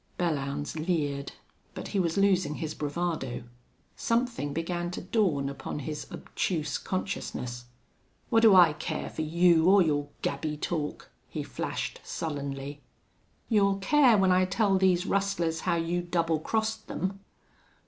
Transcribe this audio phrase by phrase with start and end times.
[0.17, 1.33] Belllounds leered.
[1.75, 3.43] But he was losing his bravado.
[3.95, 7.65] Something began to dawn upon his obtuse consciousness.
[8.31, 12.81] "What do I care for you or your gabby talk?" he flashed, sullenly.
[13.47, 17.19] "You'll care when I tell these rustlers how you double crossed them."